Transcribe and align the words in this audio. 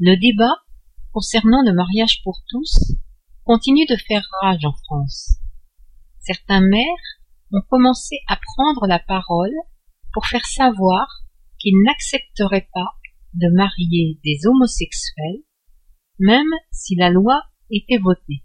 Le 0.00 0.16
débat 0.16 0.56
concernant 1.12 1.62
le 1.62 1.72
mariage 1.72 2.20
pour 2.24 2.42
tous 2.48 2.94
continue 3.44 3.86
de 3.86 3.96
faire 3.96 4.26
rage 4.42 4.64
en 4.64 4.72
France. 4.72 5.38
Certains 6.18 6.62
maires 6.62 6.84
ont 7.52 7.62
commencé 7.70 8.16
à 8.26 8.36
prendre 8.36 8.88
la 8.88 8.98
parole 8.98 9.54
pour 10.12 10.26
faire 10.26 10.46
savoir 10.46 11.06
qu'ils 11.58 11.80
n'accepteraient 11.84 12.68
pas 12.74 12.90
de 13.34 13.54
marier 13.54 14.18
des 14.24 14.46
homosexuels, 14.46 15.44
même 16.18 16.50
si 16.72 16.96
la 16.96 17.10
loi 17.10 17.42
était 17.70 17.98
votée. 17.98 18.42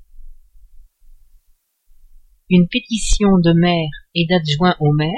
Une 2.52 2.68
pétition 2.68 3.40
de 3.40 3.54
maires 3.54 3.90
et 4.14 4.28
d'adjoints 4.28 4.76
au 4.80 4.92
maire 4.92 5.12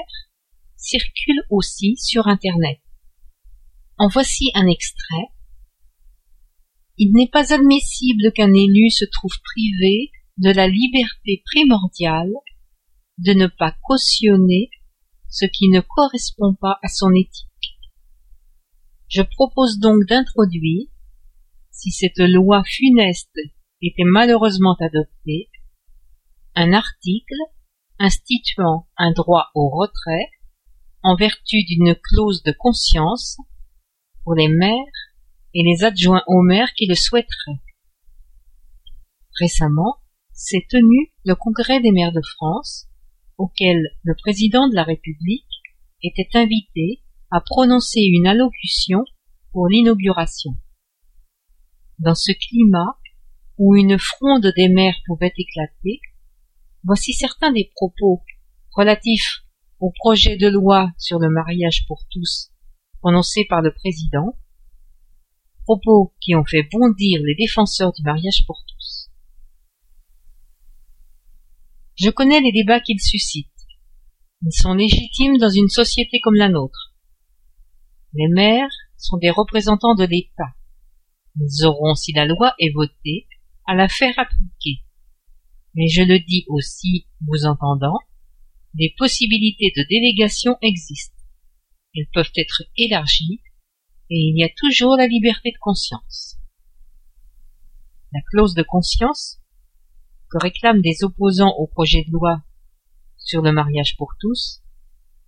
circule 0.78 1.42
aussi 1.50 1.98
sur 1.98 2.28
Internet. 2.28 2.80
En 3.98 4.08
voici 4.08 4.52
un 4.56 4.68
extrait. 4.68 5.31
Il 6.98 7.14
n'est 7.14 7.30
pas 7.30 7.54
admissible 7.54 8.32
qu'un 8.34 8.54
élu 8.54 8.90
se 8.90 9.06
trouve 9.06 9.36
privé 9.44 10.12
de 10.38 10.52
la 10.52 10.68
liberté 10.68 11.44
primordiale 11.46 12.32
de 13.18 13.34
ne 13.34 13.48
pas 13.48 13.76
cautionner 13.84 14.70
ce 15.30 15.46
qui 15.46 15.70
ne 15.70 15.82
correspond 15.82 16.54
pas 16.54 16.80
à 16.84 16.88
son 16.88 17.14
éthique. 17.14 17.48
Je 19.08 19.22
propose 19.22 19.80
donc 19.80 20.06
d'introduire, 20.08 20.88
si 21.72 21.92
cette 21.92 22.20
loi 22.20 22.64
funeste 22.66 23.38
était 23.82 24.04
malheureusement 24.04 24.76
adoptée, 24.80 25.50
un 26.56 26.74
article 26.74 27.36
instituant 28.00 28.88
un 28.98 29.12
droit 29.12 29.50
au 29.54 29.70
retrait 29.70 30.30
en 31.04 31.16
vertu 31.16 31.64
d'une 31.64 31.96
clause 31.96 32.44
de 32.44 32.52
conscience 32.52 33.38
pour 34.24 34.36
les 34.36 34.48
maires 34.48 35.11
et 35.54 35.64
les 35.64 35.84
adjoints 35.84 36.24
aux 36.28 36.42
maires 36.42 36.74
qui 36.76 36.86
le 36.88 36.96
souhaiteraient. 36.96 37.62
Récemment, 39.40 39.98
s'est 40.34 40.66
tenu 40.70 41.12
le 41.26 41.36
Congrès 41.36 41.82
des 41.82 41.92
maires 41.92 42.12
de 42.12 42.22
France, 42.22 42.88
auquel 43.38 43.78
le 44.04 44.16
président 44.16 44.68
de 44.68 44.76
la 44.76 44.84
République 44.84 45.46
était 46.04 46.30
invité 46.34 47.02
à 47.30 47.42
prononcer 47.42 48.02
une 48.02 48.28
allocution 48.28 49.04
pour 49.52 49.68
l'inauguration. 49.68 50.52
Dans 52.00 52.16
ce 52.16 52.32
climat 52.32 52.98
où 53.58 53.76
une 53.76 54.00
fronde 54.00 54.52
des 54.56 54.70
maires 54.70 54.98
pouvait 55.06 55.34
éclater, 55.38 56.00
voici 56.84 57.14
certains 57.14 57.52
des 57.52 57.72
propos 57.76 58.24
relatifs 58.72 59.44
au 59.80 59.92
projet 59.92 60.38
de 60.38 60.48
loi 60.48 60.92
sur 60.98 61.20
le 61.20 61.30
mariage 61.30 61.86
pour 61.88 62.04
tous 62.10 62.52
prononcé 63.02 63.46
par 63.50 63.62
le 63.62 63.74
président, 63.74 64.38
propos 65.64 66.14
qui 66.20 66.36
ont 66.36 66.46
fait 66.46 66.68
bondir 66.72 67.22
les 67.24 67.36
défenseurs 67.36 67.94
du 67.94 68.04
mariage 68.04 68.44
pour 68.46 68.64
tous. 68.68 69.10
Je 71.96 72.10
connais 72.10 72.42
les 72.42 72.52
débats 72.52 72.80
qu'ils 72.80 73.02
suscitent. 73.02 73.48
Ils 74.44 74.54
sont 74.54 74.74
légitimes 74.74 75.38
dans 75.38 75.50
une 75.50 75.70
société 75.70 76.20
comme 76.20 76.36
la 76.36 76.50
nôtre. 76.50 76.96
Les 78.14 78.28
maires 78.28 78.72
sont 78.98 79.18
des 79.18 79.30
représentants 79.30 79.96
de 79.96 80.06
l'État. 80.06 80.56
Ils 81.40 81.66
auront, 81.66 81.96
si 81.96 82.12
la 82.12 82.26
loi 82.26 82.54
est 82.60 82.74
votée, 82.74 83.28
à 83.68 83.76
la 83.76 83.88
faire 83.88 84.18
appliquer. 84.18 84.84
Mais 85.76 85.88
je 85.88 86.02
le 86.02 86.20
dis 86.20 86.46
aussi, 86.48 87.08
vous 87.22 87.46
entendant, 87.46 88.00
des 88.74 88.94
possibilités 88.98 89.72
de 89.76 89.84
délégation 89.88 90.58
existent. 90.62 91.16
Elles 91.96 92.10
peuvent 92.14 92.32
être 92.36 92.64
élargies 92.78 93.42
et 94.12 94.28
il 94.28 94.38
y 94.38 94.44
a 94.44 94.50
toujours 94.58 94.98
la 94.98 95.08
liberté 95.08 95.52
de 95.52 95.58
conscience. 95.62 96.38
La 98.12 98.20
clause 98.30 98.54
de 98.56 98.62
conscience, 98.62 99.40
que 100.30 100.38
réclament 100.38 100.82
des 100.82 101.04
opposants 101.04 101.56
au 101.58 101.68
projet 101.68 102.04
de 102.06 102.12
loi 102.12 102.44
sur 103.16 103.42
le 103.42 103.54
mariage 103.54 103.96
pour 103.98 104.14
tous, 104.20 104.62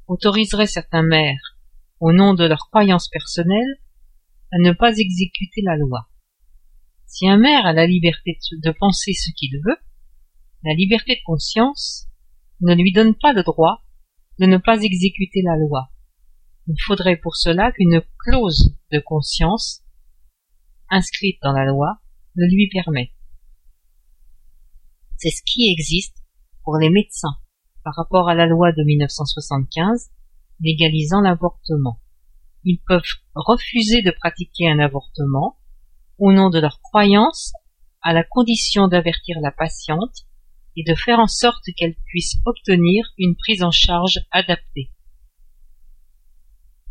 autoriserait 0.08 0.68
certains 0.68 1.02
maires, 1.02 1.58
au 2.02 2.12
nom 2.12 2.34
de 2.34 2.44
leurs 2.44 2.70
croyances 2.70 3.08
personnelles, 3.08 3.80
à 4.52 4.58
ne 4.60 4.74
pas 4.74 4.98
exécuter 4.98 5.62
la 5.64 5.78
loi. 5.78 6.10
Si 7.06 7.30
un 7.30 7.38
maire 7.38 7.66
a 7.66 7.72
la 7.72 7.88
liberté 7.88 8.38
de 8.52 8.72
penser 8.72 9.14
ce 9.14 9.32
qu'il 9.32 9.62
veut, 9.66 9.78
la 10.66 10.74
liberté 10.74 11.16
de 11.16 11.24
conscience 11.26 12.10
ne 12.60 12.76
lui 12.76 12.92
donne 12.92 13.16
pas 13.16 13.32
le 13.32 13.44
droit 13.44 13.86
de 14.40 14.46
ne 14.46 14.58
pas 14.58 14.82
exécuter 14.82 15.42
la 15.42 15.56
loi. 15.56 15.93
Il 16.68 16.76
faudrait 16.86 17.18
pour 17.18 17.36
cela 17.36 17.72
qu'une 17.72 18.02
clause 18.20 18.74
de 18.92 19.00
conscience 19.00 19.84
inscrite 20.90 21.40
dans 21.44 21.52
la 21.52 21.66
loi 21.66 22.00
le 22.36 22.48
lui 22.48 22.70
permette. 22.70 23.12
C'est 25.18 25.30
ce 25.30 25.44
qui 25.44 25.70
existe 25.72 26.24
pour 26.64 26.78
les 26.78 26.90
médecins 26.90 27.38
par 27.84 27.96
rapport 27.96 28.30
à 28.30 28.34
la 28.34 28.46
loi 28.46 28.72
de 28.72 28.84
1975 28.84 30.10
légalisant 30.62 31.22
l'avortement. 31.22 32.00
Ils 32.64 32.80
peuvent 32.80 33.02
refuser 33.36 34.02
de 34.02 34.12
pratiquer 34.12 34.70
un 34.70 34.80
avortement 34.80 35.58
au 36.18 36.32
nom 36.32 36.50
de 36.50 36.60
leur 36.60 36.82
croyance 36.82 37.52
à 38.02 38.14
la 38.14 38.24
condition 38.24 38.88
d'avertir 38.88 39.38
la 39.42 39.52
patiente 39.52 40.26
et 40.78 40.84
de 40.84 40.96
faire 40.96 41.20
en 41.20 41.28
sorte 41.28 41.66
qu'elle 41.76 41.96
puisse 42.06 42.36
obtenir 42.46 43.06
une 43.18 43.36
prise 43.36 43.64
en 43.64 43.72
charge 43.72 44.22
adaptée. 44.32 44.92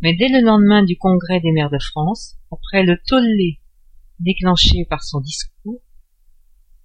Mais 0.03 0.15
dès 0.15 0.29
le 0.29 0.45
lendemain 0.45 0.83
du 0.83 0.97
congrès 0.99 1.41
des 1.41 1.53
maires 1.53 1.71
de 1.71 1.79
France, 1.79 2.37
après 2.51 2.83
le 2.83 3.01
tollé 3.07 3.61
déclenché 4.19 4.85
par 4.85 5.05
son 5.05 5.21
discours, 5.21 5.81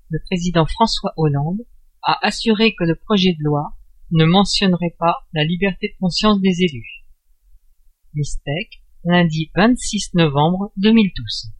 le 0.10 0.20
président 0.24 0.68
François 0.68 1.14
Hollande 1.18 1.66
a 2.04 2.20
assuré 2.26 2.76
que 2.76 2.84
le 2.84 2.96
projet 2.96 3.34
de 3.34 3.44
loi 3.44 3.74
ne 4.12 4.24
mentionnerait 4.24 4.96
pas 5.00 5.28
la 5.34 5.44
liberté 5.44 5.90
de 5.90 6.00
conscience 6.00 6.40
des 6.42 6.62
élus. 6.62 7.06
Mistec, 8.14 8.84
lundi 9.04 9.52
26 9.56 10.14
novembre 10.14 10.72
2012. 10.78 11.57